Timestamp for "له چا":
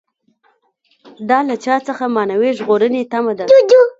1.49-1.75